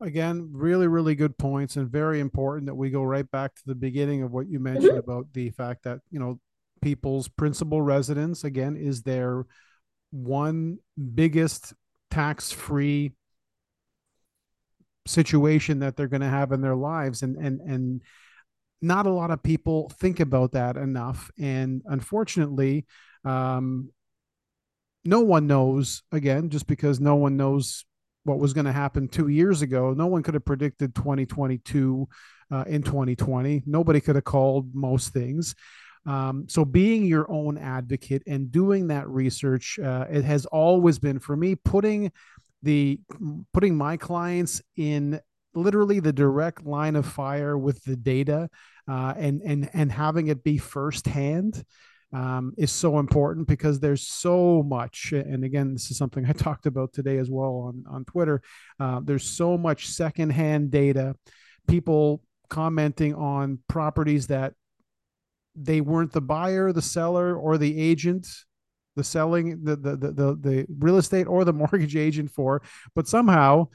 again 0.00 0.50
really 0.52 0.88
really 0.88 1.14
good 1.14 1.38
points 1.38 1.76
and 1.76 1.88
very 1.88 2.21
important 2.21 2.66
that 2.66 2.75
we 2.75 2.90
go 2.90 3.02
right 3.02 3.31
back 3.31 3.54
to 3.54 3.62
the 3.64 3.75
beginning 3.75 4.23
of 4.23 4.33
what 4.33 4.49
you 4.49 4.59
mentioned 4.59 4.90
mm-hmm. 4.90 4.99
about 4.99 5.26
the 5.33 5.50
fact 5.50 5.85
that 5.85 6.00
you 6.11 6.19
know 6.19 6.38
people's 6.83 7.28
principal 7.28 7.81
residence 7.81 8.42
again 8.42 8.76
is 8.76 9.02
their 9.02 9.47
one 10.11 10.78
biggest 11.14 11.73
tax-free 12.11 13.12
situation 15.06 15.80
that 15.80 15.97
they're 15.97 16.09
going 16.09 16.21
to 16.23 16.28
have 16.28 16.52
in 16.52 16.61
their 16.61 16.76
lives 16.76 17.23
and 17.23 17.37
and 17.37 17.61
and 17.61 18.02
not 18.80 19.06
a 19.06 19.11
lot 19.11 19.30
of 19.30 19.42
people 19.42 19.90
think 20.00 20.21
about 20.21 20.52
that 20.52 20.76
enough 20.76 21.30
and 21.38 21.82
unfortunately 21.87 22.85
um, 23.25 23.90
no 25.04 25.21
one 25.21 25.47
knows 25.47 26.02
again 26.12 26.50
just 26.50 26.66
because 26.66 27.00
no 27.00 27.14
one 27.14 27.37
knows 27.37 27.85
what 28.25 28.38
was 28.38 28.52
going 28.52 28.64
to 28.64 28.73
happen 28.73 29.09
two 29.09 29.28
years 29.28 29.62
ago 29.62 29.94
no 29.97 30.06
one 30.06 30.23
could 30.23 30.35
have 30.35 30.44
predicted 30.44 30.94
2022 30.94 32.09
uh, 32.50 32.64
in 32.66 32.82
2020 32.82 33.62
nobody 33.66 34.00
could 34.00 34.16
have 34.16 34.25
called 34.25 34.75
most 34.75 35.12
things. 35.12 35.54
Um, 36.04 36.47
so 36.49 36.64
being 36.64 37.06
your 37.06 37.30
own 37.30 37.56
advocate 37.56 38.25
and 38.26 38.50
doing 38.50 38.88
that 38.88 39.09
research 39.09 39.78
uh, 39.78 40.06
it 40.11 40.25
has 40.25 40.47
always 40.47 40.99
been 40.99 41.21
for 41.21 41.37
me 41.37 41.54
putting 41.54 42.11
the 42.62 43.00
putting 43.52 43.76
my 43.76 43.97
clients 43.97 44.62
in 44.76 45.21
literally 45.54 46.00
the 46.00 46.12
direct 46.12 46.64
line 46.64 46.97
of 46.97 47.07
fire 47.07 47.59
with 47.59 47.83
the 47.85 47.97
data 47.97 48.49
uh, 48.88 49.14
and 49.16 49.42
and 49.42 49.71
and 49.75 49.92
having 49.92 50.28
it 50.28 50.42
be 50.42 50.59
firsthand 50.59 51.64
um, 52.12 52.52
is 52.59 52.71
so 52.71 52.99
important 52.99 53.47
because 53.47 53.81
there's 53.81 54.07
so 54.07 54.62
much 54.62 55.12
and 55.12 55.45
again 55.45 55.73
this 55.73 55.90
is 55.90 55.99
something 55.99 56.25
i 56.28 56.33
talked 56.33 56.66
about 56.66 56.92
today 56.92 57.19
as 57.19 57.31
well 57.31 57.69
on 57.69 57.85
on 57.88 58.04
twitter 58.04 58.42
uh, 58.81 59.00
there's 59.02 59.25
so 59.25 59.59
much 59.59 59.88
secondhand 59.88 60.71
data 60.71 61.14
people 61.69 62.23
commenting 62.49 63.14
on 63.14 63.59
properties 63.69 64.26
that 64.26 64.54
they 65.54 65.81
weren't 65.81 66.12
the 66.12 66.21
buyer 66.21 66.73
the 66.73 66.83
seller 66.83 67.37
or 67.37 67.59
the 67.59 67.81
agent 67.81 68.26
the 68.96 69.04
selling 69.04 69.62
the, 69.64 69.76
the 69.76 69.96
the 69.96 70.12
the 70.12 70.37
the 70.40 70.66
real 70.78 70.99
estate 70.99 71.26
or 71.26 71.44
the 71.44 71.52
mortgage 71.62 71.96
agent 71.96 72.30
for 72.30 72.62
but 72.94 73.08
somehow 73.08 73.66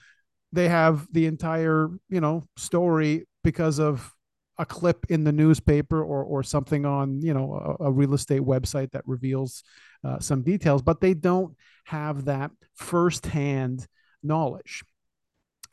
they 0.52 0.68
have 0.68 1.08
the 1.12 1.26
entire 1.26 1.90
you 2.10 2.22
know 2.22 2.44
story 2.56 3.28
because 3.44 3.80
of 3.80 4.14
a 4.60 4.66
clip 4.66 5.06
in 5.10 5.24
the 5.24 5.32
newspaper 5.32 6.02
or 6.04 6.24
or 6.24 6.44
something 6.44 6.86
on 6.86 7.22
you 7.22 7.34
know 7.34 7.78
a, 7.80 7.86
a 7.86 7.92
real 7.92 8.14
estate 8.14 8.42
website 8.42 8.92
that 8.92 9.04
reveals 9.06 9.64
uh, 10.04 10.20
some 10.20 10.42
details 10.42 10.82
but 10.82 11.02
they 11.02 11.14
don't 11.14 11.56
have 11.86 12.26
that 12.26 12.52
firsthand 12.76 13.86
knowledge 14.24 14.84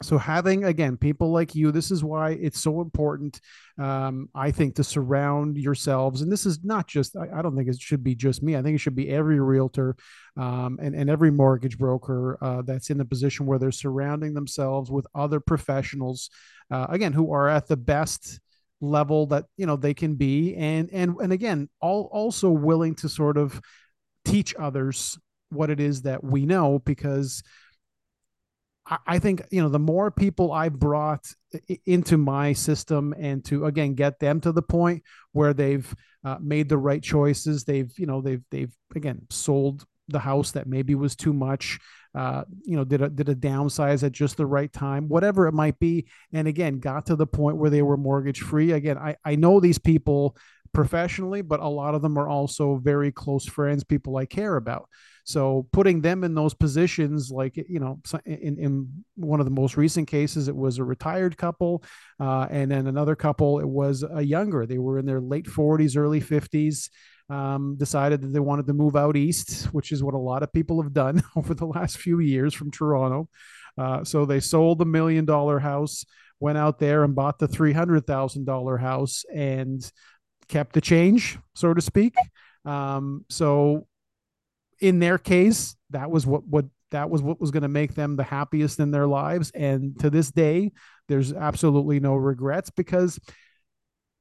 so 0.03 0.19
having 0.19 0.65
again 0.65 0.97
people 0.97 1.31
like 1.31 1.55
you 1.55 1.71
this 1.71 1.91
is 1.91 2.03
why 2.05 2.31
it's 2.31 2.61
so 2.61 2.81
important 2.81 3.41
um, 3.79 4.29
i 4.35 4.51
think 4.51 4.75
to 4.75 4.85
surround 4.85 5.57
yourselves. 5.57 6.23
And 6.23 6.31
this 6.31 6.47
is 6.47 6.63
not 6.63 6.87
just 6.87 7.17
I, 7.17 7.39
I, 7.39 7.43
don't 7.43 7.57
think 7.57 7.69
it 7.69 7.81
should 7.81 8.05
be 8.05 8.15
just 8.15 8.43
me. 8.43 8.57
I 8.57 8.63
think 8.63 8.77
it 8.77 8.79
should 8.79 8.95
be 8.95 9.11
every 9.11 9.41
realtor 9.41 9.97
um, 10.37 10.79
and, 10.81 10.95
and 10.95 11.11
every 11.11 11.31
mortgage 11.31 11.79
broker 11.79 12.39
uh, 12.41 12.63
that's 12.63 12.91
in 12.91 12.99
the 12.99 13.05
position 13.05 13.47
where 13.47 13.59
they're 13.59 13.73
surrounding 13.73 14.35
themselves 14.35 14.91
with 14.91 15.07
other 15.15 15.41
professionals 15.41 16.31
uh, 16.71 16.87
again 16.89 17.13
who 17.13 17.33
are 17.33 17.49
at 17.49 17.67
the 17.67 17.77
best 17.77 18.41
level 18.81 19.27
that 19.27 19.47
you 19.57 19.67
know 19.67 19.77
they 19.77 19.95
can 19.95 20.15
be. 20.15 20.55
And 20.55 20.89
and 20.93 21.17
and 21.21 21.33
again 21.33 21.69
all 21.81 22.09
also 22.13 22.51
willing 22.51 22.95
to 22.97 23.09
sort 23.09 23.37
of 23.37 23.61
teach 24.25 24.55
others 24.59 25.19
what 25.51 25.71
it 25.71 25.81
is 25.81 26.03
that 26.03 26.25
we 26.25 26.47
know 26.47 26.81
because 26.81 27.43
I 29.07 29.19
think 29.19 29.43
you 29.51 29.63
know 29.63 29.71
the 29.71 29.79
more 29.79 30.11
people 30.11 30.53
I 30.53 30.69
brought 30.69 31.27
into 31.87 32.19
my 32.19 32.53
system 32.53 33.15
and 33.19 33.45
to 33.47 33.65
again 33.65 33.95
get 33.95 34.19
them 34.19 34.41
to 34.43 34.53
the 34.53 34.63
point 34.63 35.03
where 35.33 35.55
they've 35.55 35.95
uh, 36.25 36.37
made 36.41 36.69
the 36.69 36.79
right 36.79 37.03
choices. 37.03 37.65
They've 37.65 37.91
you 37.99 38.07
know 38.07 38.21
they've 38.21 38.43
they've 38.51 38.75
again 38.95 39.23
sold 39.31 39.87
the 40.09 40.19
house 40.19 40.53
that 40.53 40.67
maybe 40.67 40.95
was 40.95 41.17
too 41.17 41.33
much. 41.33 41.79
Uh, 42.15 42.45
you 42.63 42.77
know, 42.77 42.85
did 42.85 43.03
a 43.03 43.09
did 43.09 43.29
a 43.29 43.35
downsize 43.35 44.05
at 44.05 44.13
just 44.13 44.37
the 44.37 44.47
right 44.47 44.73
time, 44.73 45.09
whatever 45.09 45.49
it 45.49 45.53
might 45.53 45.79
be, 45.79 46.07
and 46.33 46.47
again 46.47 46.79
got 46.79 47.07
to 47.07 47.17
the 47.17 47.27
point 47.27 47.57
where 47.57 47.71
they 47.71 47.83
were 47.83 47.97
mortgage 47.97 48.41
free. 48.41 48.73
Again, 48.73 48.99
I 48.99 49.17
I 49.25 49.37
know 49.37 49.61
these 49.61 49.79
people 49.79 50.37
professionally, 50.75 51.41
but 51.41 51.61
a 51.61 51.69
lot 51.69 51.95
of 51.95 52.03
them 52.03 52.19
are 52.19 52.29
also 52.29 52.77
very 52.77 53.11
close 53.11 53.47
friends, 53.47 53.85
people 53.85 54.17
I 54.17 54.27
care 54.27 54.57
about. 54.57 54.89
So 55.25 55.67
putting 55.73 56.03
them 56.03 56.23
in 56.23 56.35
those 56.35 56.53
positions, 56.53 57.31
like 57.31 57.57
you 57.57 57.81
know, 57.81 58.01
in 58.27 58.59
in 58.59 59.05
one 59.17 59.41
of 59.41 59.47
the 59.47 59.53
most 59.53 59.77
recent 59.77 60.07
cases, 60.07 60.49
it 60.49 60.57
was 60.57 60.79
a 60.79 60.85
retired 60.85 61.39
couple, 61.39 61.83
uh, 62.21 62.47
and 62.51 62.71
then 62.71 62.87
another 62.87 63.17
couple, 63.17 63.59
it 63.59 63.69
was 63.69 64.05
a 64.09 64.23
younger. 64.23 64.67
They 64.67 64.79
were 64.79 64.99
in 64.99 65.07
their 65.07 65.21
late 65.21 65.47
forties, 65.47 65.97
early 65.97 66.21
fifties. 66.21 66.91
Um, 67.31 67.77
decided 67.79 68.21
that 68.21 68.35
they 68.35 68.39
wanted 68.39 68.67
to 68.67 68.75
move 68.75 68.97
out 68.97 69.17
east, 69.17 69.73
which 69.73 69.93
is 69.93 70.05
what 70.05 70.13
a 70.13 70.19
lot 70.19 70.43
of 70.43 70.53
people 70.53 70.83
have 70.83 70.93
done 70.93 71.23
over 71.37 71.55
the 71.55 71.65
last 71.65 71.97
few 71.97 72.21
years 72.21 72.53
from 72.53 72.71
Toronto. 72.71 73.31
Uh, 73.79 74.05
so 74.05 74.27
they 74.27 74.41
sold 74.41 74.79
the 74.79 74.85
million 74.85 75.25
dollar 75.25 75.59
house, 75.59 76.05
went 76.39 76.59
out 76.59 76.79
there 76.79 77.03
and 77.03 77.15
bought 77.15 77.39
the 77.39 77.49
three 77.49 77.73
hundred 77.73 78.07
thousand 78.07 78.45
dollar 78.45 78.77
house, 78.77 79.25
and 79.35 79.91
kept 80.49 80.73
the 80.73 80.81
change, 80.81 81.39
so 81.55 81.75
to 81.75 81.81
speak. 81.81 82.15
Um, 82.65 83.25
so 83.29 83.87
in 84.81 84.99
their 84.99 85.19
case, 85.19 85.77
that 85.91 86.11
was 86.11 86.27
what 86.27 86.47
what 86.47 86.67
that 86.91 87.11
was 87.11 87.23
what 87.23 87.41
was 87.41 87.51
going 87.51 87.63
to 87.63 87.69
make 87.69 87.95
them 87.95 88.17
the 88.17 88.25
happiest 88.25 88.81
in 88.81 88.91
their 88.91 89.07
lives. 89.07 89.51
And 89.55 89.99
to 90.01 90.11
this 90.11 90.31
day, 90.31 90.73
there's 91.09 91.33
absolutely 91.33 92.01
no 92.01 92.15
regrets 92.15 92.71
because 92.71 93.19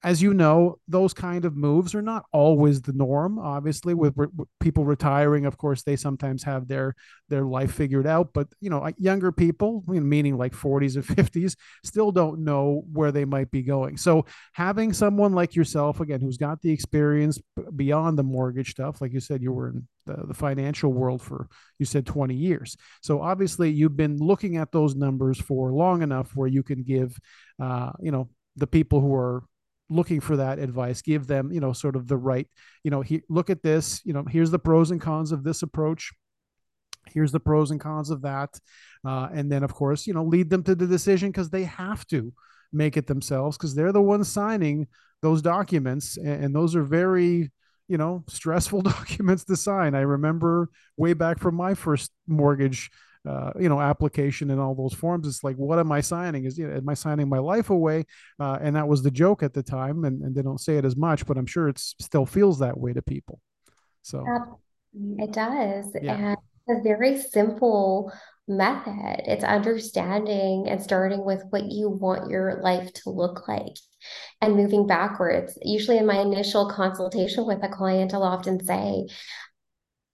as 0.03 0.21
you 0.21 0.33
know, 0.33 0.79
those 0.87 1.13
kind 1.13 1.45
of 1.45 1.55
moves 1.55 1.95
are 1.95 2.01
not 2.01 2.25
always 2.33 2.81
the 2.81 2.91
norm. 2.91 3.39
Obviously, 3.39 3.93
with, 3.93 4.13
re- 4.17 4.27
people 4.59 4.83
retiring, 4.83 5.45
of 5.45 5.57
course, 5.57 5.83
they 5.83 5.95
sometimes 5.95 6.43
have 6.43 6.67
their 6.67 6.93
their 7.29 7.45
life 7.45 7.71
figured 7.73 8.05
out. 8.05 8.31
But 8.33 8.49
you 8.59 8.69
know, 8.69 8.89
younger 8.97 9.31
people, 9.31 9.81
meaning 9.87 10.37
like 10.37 10.53
40s 10.53 10.97
or 10.97 11.01
50s, 11.03 11.55
still 11.85 12.11
don't 12.11 12.43
know 12.43 12.83
where 12.91 13.13
they 13.13 13.23
might 13.23 13.49
be 13.49 13.61
going. 13.61 13.95
So 13.95 14.25
having 14.51 14.91
someone 14.91 15.33
like 15.33 15.55
yourself, 15.55 16.01
again, 16.01 16.19
who's 16.19 16.37
got 16.37 16.61
the 16.61 16.71
experience 16.71 17.39
beyond 17.73 18.19
the 18.19 18.23
mortgage 18.23 18.71
stuff, 18.71 18.99
like 18.99 19.13
you 19.13 19.21
said, 19.21 19.41
you 19.41 19.53
were 19.53 19.69
in 19.69 19.87
the, 20.05 20.27
the 20.27 20.33
financial 20.33 20.91
world 20.91 21.21
for 21.21 21.47
you 21.79 21.85
said 21.85 22.05
20 22.05 22.35
years. 22.35 22.75
So 23.01 23.21
obviously, 23.21 23.71
you've 23.71 23.95
been 23.95 24.17
looking 24.17 24.57
at 24.57 24.73
those 24.73 24.95
numbers 24.95 25.39
for 25.39 25.71
long 25.71 26.01
enough 26.01 26.35
where 26.35 26.49
you 26.49 26.61
can 26.61 26.83
give, 26.83 27.17
uh, 27.61 27.91
you 28.01 28.11
know, 28.11 28.27
the 28.57 28.67
people 28.67 28.99
who 28.99 29.15
are 29.15 29.43
looking 29.93 30.19
for 30.19 30.37
that 30.37 30.59
advice 30.59 31.01
give 31.01 31.27
them 31.27 31.51
you 31.51 31.59
know 31.59 31.73
sort 31.73 31.95
of 31.95 32.07
the 32.07 32.17
right 32.17 32.47
you 32.83 32.91
know 32.91 33.01
he, 33.01 33.21
look 33.29 33.49
at 33.49 33.63
this 33.63 34.01
you 34.03 34.13
know 34.13 34.23
here's 34.29 34.51
the 34.51 34.59
pros 34.59 34.91
and 34.91 35.01
cons 35.01 35.31
of 35.31 35.43
this 35.43 35.61
approach. 35.61 36.11
Here's 37.07 37.33
the 37.33 37.39
pros 37.39 37.71
and 37.71 37.81
cons 37.81 38.09
of 38.09 38.21
that. 38.21 38.49
Uh, 39.05 39.27
and 39.33 39.51
then 39.51 39.63
of 39.63 39.73
course 39.73 40.07
you 40.07 40.13
know 40.13 40.23
lead 40.23 40.49
them 40.49 40.63
to 40.63 40.75
the 40.75 40.87
decision 40.87 41.29
because 41.29 41.49
they 41.49 41.63
have 41.63 42.07
to 42.07 42.33
make 42.71 42.97
it 42.97 43.07
themselves 43.07 43.57
because 43.57 43.75
they're 43.75 43.91
the 43.91 44.01
ones 44.01 44.27
signing 44.27 44.87
those 45.21 45.41
documents. 45.41 46.17
And, 46.17 46.45
and 46.45 46.55
those 46.55 46.75
are 46.75 46.83
very 46.83 47.51
you 47.87 47.97
know 47.97 48.23
stressful 48.29 48.81
documents 48.95 49.43
to 49.45 49.55
sign. 49.55 49.95
I 49.95 50.01
remember 50.01 50.69
way 50.97 51.13
back 51.13 51.39
from 51.39 51.55
my 51.55 51.73
first 51.73 52.11
mortgage 52.27 52.89
uh, 53.27 53.51
you 53.59 53.69
know 53.69 53.79
application 53.79 54.51
and 54.51 54.59
all 54.59 54.75
those 54.75 54.93
forms. 54.93 55.27
It's 55.27 55.43
like 55.43 55.55
what 55.55 55.79
am 55.79 55.91
i 55.91 56.01
signing? 56.01 56.45
Is 56.45 56.57
you 56.57 56.67
know, 56.67 56.75
am 56.75 56.89
i 56.89 56.93
signing 56.93 57.29
my 57.29 57.39
life 57.39 57.69
away? 57.69 58.05
Uh, 58.39 58.57
and 58.61 58.75
that 58.75 58.87
was 58.87 59.03
the 59.03 59.11
joke 59.11 59.43
at 59.43 59.53
the 59.53 59.63
time 59.63 60.03
and, 60.03 60.21
and 60.21 60.35
they 60.35 60.41
don't 60.41 60.59
say 60.59 60.77
it 60.77 60.85
as 60.85 60.95
much 60.95 61.25
but 61.25 61.37
i'm 61.37 61.45
sure 61.45 61.69
it 61.69 61.79
still 61.79 62.25
feels 62.25 62.59
that 62.59 62.77
way 62.77 62.93
to 62.93 63.01
people. 63.01 63.39
So 64.01 64.25
it 65.17 65.31
does. 65.31 65.91
Yeah. 66.01 66.15
and 66.15 66.37
a 66.69 66.81
very 66.81 67.17
simple 67.21 68.11
method. 68.47 69.21
It's 69.25 69.43
understanding 69.43 70.67
and 70.67 70.81
starting 70.81 71.23
with 71.23 71.43
what 71.49 71.71
you 71.71 71.89
want 71.89 72.29
your 72.29 72.59
life 72.61 72.91
to 72.93 73.09
look 73.09 73.47
like 73.47 73.77
and 74.41 74.55
moving 74.55 74.85
backwards. 74.85 75.57
Usually 75.61 75.97
in 75.97 76.05
my 76.05 76.19
initial 76.19 76.69
consultation 76.69 77.45
with 77.45 77.63
a 77.63 77.69
client 77.69 78.13
i'll 78.13 78.23
often 78.23 78.63
say 78.63 79.05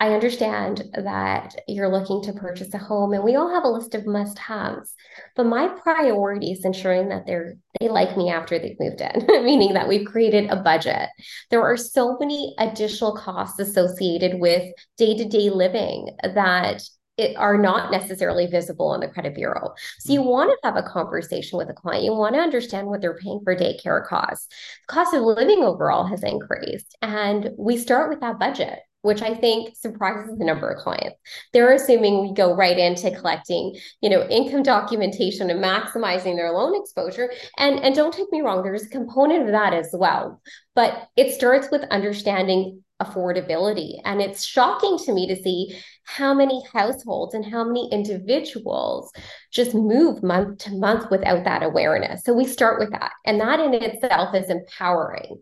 I 0.02 0.14
understand 0.14 0.84
that 0.94 1.56
you're 1.68 1.92
looking 1.92 2.22
to 2.24 2.34
purchase 2.34 2.74
a 2.74 2.78
home 2.78 3.12
and 3.12 3.24
we 3.24 3.36
all 3.36 3.54
have 3.54 3.66
a 3.66 3.70
list 3.70 3.96
of 3.96 4.08
must-haves. 4.08 4.94
But 5.36 5.46
my 5.46 5.68
priority 5.68 6.52
is 6.52 6.64
ensuring 6.64 7.10
that 7.10 7.26
they're 7.26 7.56
they 7.80 7.90
like 7.90 8.16
me 8.16 8.30
after 8.30 8.58
they've 8.58 8.80
moved 8.80 9.02
in, 9.02 9.26
meaning 9.44 9.74
that 9.74 9.90
we've 9.90 10.08
created 10.08 10.50
a 10.50 10.56
budget. 10.56 11.10
There 11.50 11.64
are 11.64 11.76
so 11.76 12.18
many 12.18 12.56
additional 12.58 13.16
costs 13.16 13.60
associated 13.60 14.40
with 14.40 14.72
day-to-day 14.98 15.50
living 15.50 16.10
that 16.24 16.82
it 17.18 17.36
are 17.36 17.58
not 17.58 17.92
necessarily 17.92 18.48
visible 18.48 18.88
on 18.88 19.02
the 19.02 19.08
credit 19.10 19.36
bureau. 19.36 19.74
So 20.00 20.14
you 20.14 20.22
mm-hmm. 20.22 20.30
want 20.30 20.52
to 20.52 20.68
have 20.68 20.78
a 20.78 20.88
conversation 20.88 21.58
with 21.58 21.70
a 21.70 21.74
client. 21.74 22.06
You 22.06 22.14
want 22.14 22.36
to 22.36 22.42
understand 22.42 22.88
what 22.88 23.02
they're 23.02 23.18
paying 23.18 23.42
for 23.44 23.54
daycare 23.54 24.08
costs. 24.08 24.48
The 24.88 24.94
cost 24.94 25.14
of 25.14 25.24
living 25.24 25.62
overall 25.62 26.06
has 26.06 26.24
increased. 26.24 26.98
And 27.02 27.50
we 27.58 27.76
start 27.76 28.10
with 28.10 28.22
that 28.22 28.40
budget 28.40 28.80
which 29.02 29.22
I 29.22 29.34
think 29.34 29.76
surprises 29.78 30.38
the 30.38 30.46
number 30.46 30.70
of 30.70 30.82
clients. 30.82 31.18
They're 31.54 31.74
assuming 31.74 32.22
we 32.22 32.34
go 32.34 32.56
right 32.56 32.78
into 32.78 33.12
collecting, 33.12 33.78
you 34.02 34.10
know, 34.10 34.28
income 34.28 34.64
documentation 34.64 35.50
and 35.50 35.64
maximizing 35.64 36.36
their 36.36 36.52
loan 36.52 36.80
exposure. 36.80 37.32
And, 37.58 37.80
and 37.80 37.96
don't 37.96 38.14
take 38.14 38.32
me 38.32 38.42
wrong, 38.42 38.64
there's 38.64 38.86
a 38.86 38.90
component 38.90 39.44
of 39.44 39.52
that 39.52 39.74
as 39.74 39.90
well. 39.94 40.42
But 40.76 41.08
it 41.16 41.34
starts 41.34 41.70
with 41.72 41.84
understanding 41.92 42.84
affordability. 43.02 44.02
And 44.04 44.22
it's 44.22 44.44
shocking 44.44 44.98
to 45.06 45.14
me 45.14 45.28
to 45.28 45.42
see 45.42 45.80
how 46.04 46.34
many 46.34 46.62
households 46.74 47.34
and 47.34 47.46
how 47.46 47.64
many 47.64 47.90
individuals 47.92 49.12
just 49.52 49.74
move 49.74 50.22
month 50.22 50.60
to 50.60 50.76
month 50.76 51.10
without 51.10 51.46
that 51.46 51.64
awareness. 51.64 52.24
So 52.24 52.34
we 52.34 52.46
start 52.46 52.80
with 52.80 52.92
that. 52.92 53.14
And 53.26 53.40
that 53.40 53.60
in 53.62 53.74
itself 53.74 54.36
is 54.36 54.50
empowering. 54.50 55.42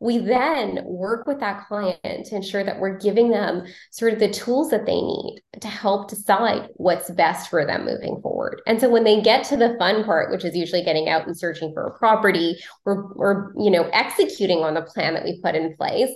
We 0.00 0.18
then 0.18 0.80
work 0.84 1.26
with 1.26 1.40
that 1.40 1.66
client 1.66 2.00
to 2.02 2.36
ensure 2.36 2.64
that 2.64 2.78
we're 2.78 2.98
giving 2.98 3.30
them 3.30 3.64
sort 3.90 4.12
of 4.12 4.18
the 4.18 4.30
tools 4.30 4.70
that 4.70 4.86
they 4.86 5.00
need 5.00 5.42
to 5.60 5.68
help 5.68 6.08
decide 6.08 6.68
what's 6.74 7.10
best 7.10 7.50
for 7.50 7.64
them 7.66 7.84
moving 7.84 8.20
forward. 8.22 8.62
And 8.66 8.80
so 8.80 8.88
when 8.88 9.04
they 9.04 9.20
get 9.20 9.44
to 9.46 9.56
the 9.56 9.76
fun 9.78 10.04
part, 10.04 10.30
which 10.30 10.44
is 10.44 10.56
usually 10.56 10.82
getting 10.82 11.08
out 11.08 11.26
and 11.26 11.36
searching 11.36 11.72
for 11.72 11.86
a 11.86 11.98
property 11.98 12.56
or, 12.84 13.12
or 13.16 13.54
you 13.58 13.70
know, 13.70 13.88
executing 13.92 14.58
on 14.58 14.74
the 14.74 14.82
plan 14.82 15.14
that 15.14 15.24
we 15.24 15.40
put 15.40 15.54
in 15.54 15.76
place, 15.76 16.10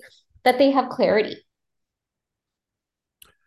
that 0.44 0.58
they 0.58 0.70
have 0.70 0.88
clarity. 0.88 1.36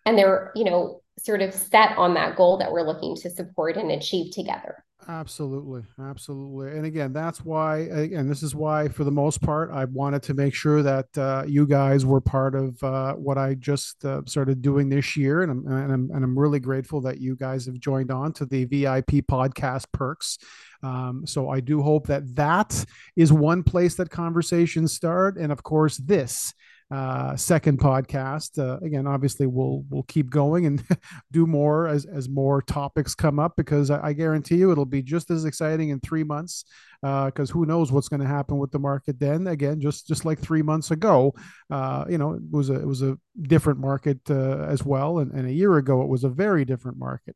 And 0.06 0.18
they're, 0.18 0.52
you 0.56 0.64
know, 0.64 1.02
sort 1.20 1.42
of 1.42 1.54
set 1.54 1.98
on 1.98 2.14
that 2.14 2.36
goal 2.36 2.58
that 2.58 2.72
we're 2.72 2.88
looking 2.88 3.16
to 3.18 3.30
support 3.30 3.78
and 3.78 3.92
achieve 3.92 4.34
together. 4.34 4.84
Absolutely, 5.08 5.82
absolutely. 6.00 6.72
And 6.78 6.86
again, 6.86 7.14
that's 7.14 7.44
why, 7.44 7.80
and 7.80 8.30
this 8.30 8.44
is 8.44 8.54
why, 8.54 8.90
for 8.90 9.06
the 9.06 9.12
most 9.12 9.42
part, 9.42 9.72
I 9.72 9.86
wanted 9.86 10.22
to 10.24 10.34
make 10.34 10.54
sure 10.54 10.84
that 10.84 11.18
uh, 11.18 11.44
you 11.48 11.66
guys 11.66 12.06
were 12.06 12.20
part 12.20 12.54
of 12.54 12.84
uh, 12.84 13.14
what 13.14 13.38
I 13.38 13.56
just 13.56 14.04
uh, 14.04 14.22
started 14.26 14.62
doing 14.62 14.90
this 14.90 15.16
year, 15.16 15.42
and 15.42 15.52
I'm, 15.52 15.68
and 15.68 15.92
I'm 15.92 16.12
and 16.14 16.24
I'm 16.24 16.38
really 16.38 16.60
grateful 16.60 17.00
that 17.02 17.20
you 17.20 17.36
guys 17.38 17.66
have 17.66 17.80
joined 17.80 18.12
on 18.12 18.34
to 18.34 18.46
the 18.46 18.66
VIP 18.66 19.22
podcast 19.22 19.86
perks. 19.94 20.38
Um, 20.84 21.26
so 21.26 21.50
I 21.50 21.62
do 21.62 21.82
hope 21.82 22.08
that 22.08 22.36
that 22.36 22.86
is 23.16 23.32
one 23.32 23.64
place 23.64 23.96
that 23.96 24.10
conversations 24.10 24.92
start, 24.94 25.38
and 25.38 25.52
of 25.52 25.64
course, 25.64 25.96
this 25.98 26.54
uh, 26.92 27.36
second 27.36 27.80
podcast. 27.80 28.58
Uh, 28.58 28.80
again, 28.84 29.06
obviously, 29.06 29.46
we'll 29.46 29.84
we'll 29.90 30.04
keep 30.04 30.30
going 30.30 30.66
and 30.66 30.84
do 31.32 31.46
more 31.46 31.88
as 31.88 32.06
as 32.06 32.28
more 32.28 32.62
topics 32.62 33.14
come 33.14 33.40
up 33.40 33.54
because 33.56 33.92
I, 33.92 34.08
I 34.08 34.14
guarantee 34.14 34.56
you 34.56 34.72
it'll 34.72 34.86
be 34.86 35.04
just 35.04 35.30
as 35.30 35.46
exciting 35.46 35.90
in 35.90 36.00
three 36.00 36.24
months. 36.24 36.66
Because 37.02 37.52
uh, 37.52 37.54
who 37.54 37.66
knows 37.66 37.94
what's 37.94 38.10
going 38.10 38.20
to 38.20 38.28
happen 38.28 38.58
with 38.58 38.72
the 38.72 38.80
market 38.80 39.20
then? 39.20 39.48
Again, 39.48 39.80
just 39.80 40.08
just 40.08 40.26
like 40.26 40.40
three 40.40 40.62
months 40.62 40.92
ago, 40.92 41.34
uh, 41.70 42.06
you 42.10 42.18
know, 42.18 42.34
it 42.34 42.42
was 42.52 42.70
a 42.70 42.76
it 42.76 42.86
was 42.86 43.02
a 43.02 43.18
different 43.42 43.80
market 43.80 44.20
uh, 44.30 44.64
as 44.64 44.84
well, 44.84 45.20
and, 45.20 45.32
and 45.32 45.48
a 45.48 45.54
year 45.54 45.78
ago 45.78 46.02
it 46.02 46.10
was 46.10 46.24
a 46.24 46.30
very 46.30 46.66
different 46.66 46.98
market. 46.98 47.36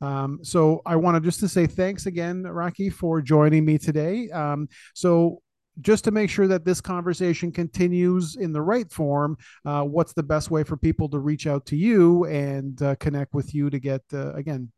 Um, 0.00 0.40
so 0.42 0.82
I 0.84 0.96
wanted 0.96 1.22
just 1.22 1.40
to 1.40 1.48
say 1.48 1.66
thanks 1.66 2.06
again, 2.06 2.42
Rakhi, 2.42 2.92
for 2.92 3.22
joining 3.22 3.64
me 3.64 3.78
today. 3.78 4.30
Um, 4.30 4.68
so 4.94 5.40
just 5.80 6.04
to 6.04 6.10
make 6.10 6.30
sure 6.30 6.46
that 6.46 6.64
this 6.64 6.80
conversation 6.80 7.50
continues 7.52 8.36
in 8.36 8.52
the 8.52 8.62
right 8.62 8.90
form, 8.90 9.36
uh, 9.64 9.82
what's 9.82 10.12
the 10.12 10.22
best 10.22 10.50
way 10.50 10.62
for 10.62 10.76
people 10.76 11.08
to 11.08 11.18
reach 11.18 11.46
out 11.46 11.66
to 11.66 11.76
you 11.76 12.24
and 12.24 12.80
uh, 12.82 12.94
connect 12.96 13.34
with 13.34 13.54
you 13.54 13.70
to 13.70 13.78
get, 13.78 14.02
uh, 14.12 14.32
again, 14.34 14.70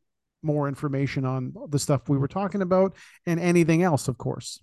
more 0.43 0.69
information 0.69 1.25
on 1.25 1.53
the 1.69 1.79
stuff 1.79 2.09
we 2.09 2.19
were 2.19 2.29
talking 2.29 2.63
about 2.63 2.95
and 3.27 3.41
anything 3.41 3.83
else, 3.83 4.09
of 4.09 4.17
course? 4.17 4.61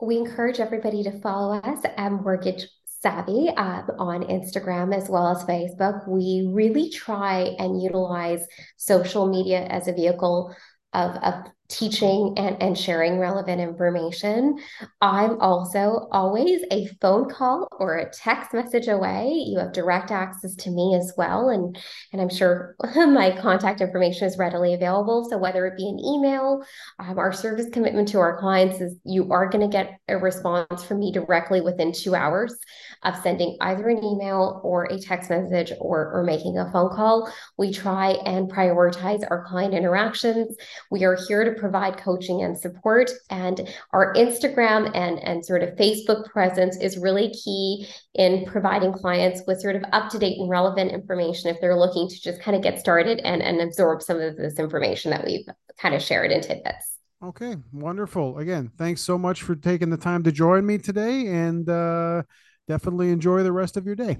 We 0.00 0.16
encourage 0.16 0.60
everybody 0.60 1.02
to 1.04 1.20
follow 1.20 1.58
us 1.58 1.84
at 1.96 2.12
Mortgage 2.12 2.66
Savvy 3.00 3.48
um, 3.50 3.90
on 3.98 4.22
Instagram 4.24 4.94
as 4.94 5.08
well 5.08 5.28
as 5.28 5.44
Facebook. 5.44 6.08
We 6.08 6.48
really 6.52 6.90
try 6.90 7.54
and 7.58 7.80
utilize 7.80 8.44
social 8.76 9.28
media 9.28 9.60
as 9.66 9.86
a 9.86 9.92
vehicle 9.92 10.54
of, 10.92 11.16
of 11.16 11.34
teaching 11.68 12.34
and, 12.38 12.60
and 12.62 12.78
sharing 12.78 13.18
relevant 13.18 13.60
information. 13.60 14.58
I'm 15.02 15.38
also 15.40 16.08
always 16.10 16.62
a 16.70 16.86
phone 17.00 17.28
call 17.28 17.68
or 17.78 17.96
a 17.96 18.10
text 18.10 18.54
message 18.54 18.88
away. 18.88 19.28
You 19.46 19.58
have 19.58 19.72
direct 19.72 20.10
access 20.10 20.54
to 20.56 20.70
me 20.70 20.94
as 20.94 21.12
well. 21.18 21.50
And, 21.50 21.78
and 22.12 22.22
I'm 22.22 22.30
sure 22.30 22.74
my 22.96 23.36
contact 23.38 23.82
information 23.82 24.26
is 24.26 24.38
readily 24.38 24.72
available. 24.72 25.28
So 25.28 25.36
whether 25.36 25.66
it 25.66 25.76
be 25.76 25.88
an 25.88 25.98
email, 25.98 26.64
um, 26.98 27.18
our 27.18 27.32
service 27.32 27.66
commitment 27.70 28.08
to 28.08 28.18
our 28.18 28.38
clients 28.38 28.80
is 28.80 28.96
you 29.04 29.30
are 29.30 29.48
going 29.48 29.68
to 29.68 29.72
get 29.72 29.98
a 30.08 30.16
response 30.16 30.84
from 30.84 31.00
me 31.00 31.12
directly 31.12 31.60
within 31.60 31.92
two 31.92 32.14
hours 32.14 32.56
of 33.02 33.14
sending 33.22 33.58
either 33.60 33.88
an 33.88 34.02
email 34.02 34.60
or 34.64 34.84
a 34.84 34.98
text 34.98 35.28
message 35.28 35.72
or, 35.80 36.12
or 36.12 36.22
making 36.22 36.58
a 36.58 36.70
phone 36.72 36.90
call. 36.90 37.30
We 37.58 37.72
try 37.72 38.12
and 38.24 38.50
prioritize 38.50 39.22
our 39.30 39.44
client 39.44 39.74
interactions. 39.74 40.56
We 40.90 41.04
are 41.04 41.18
here 41.28 41.44
to 41.44 41.57
provide 41.58 41.96
coaching 41.98 42.42
and 42.42 42.56
support. 42.56 43.10
And 43.30 43.68
our 43.92 44.14
Instagram 44.14 44.90
and, 44.94 45.18
and 45.18 45.44
sort 45.44 45.62
of 45.62 45.70
Facebook 45.76 46.30
presence 46.30 46.76
is 46.80 46.98
really 46.98 47.30
key 47.30 47.86
in 48.14 48.44
providing 48.46 48.92
clients 48.92 49.42
with 49.46 49.60
sort 49.60 49.76
of 49.76 49.84
up 49.92 50.10
to 50.10 50.18
date 50.18 50.38
and 50.38 50.48
relevant 50.48 50.92
information 50.92 51.50
if 51.50 51.60
they're 51.60 51.78
looking 51.78 52.08
to 52.08 52.20
just 52.20 52.40
kind 52.40 52.56
of 52.56 52.62
get 52.62 52.78
started 52.78 53.20
and, 53.20 53.42
and 53.42 53.60
absorb 53.60 54.02
some 54.02 54.20
of 54.20 54.36
this 54.36 54.58
information 54.58 55.10
that 55.10 55.24
we've 55.24 55.46
kind 55.78 55.94
of 55.94 56.02
shared 56.02 56.30
in 56.30 56.40
tidbits. 56.40 56.98
Okay, 57.22 57.56
wonderful. 57.72 58.38
Again, 58.38 58.70
thanks 58.78 59.00
so 59.00 59.18
much 59.18 59.42
for 59.42 59.56
taking 59.56 59.90
the 59.90 59.96
time 59.96 60.22
to 60.22 60.30
join 60.30 60.64
me 60.64 60.78
today 60.78 61.26
and 61.26 61.68
uh, 61.68 62.22
definitely 62.68 63.10
enjoy 63.10 63.42
the 63.42 63.52
rest 63.52 63.76
of 63.76 63.86
your 63.86 63.96
day. 63.96 64.18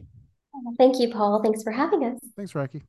Thank 0.78 0.98
you, 0.98 1.10
Paul. 1.10 1.40
Thanks 1.42 1.62
for 1.62 1.70
having 1.70 2.04
us. 2.04 2.18
Thanks, 2.36 2.52
Rakhi. 2.52 2.82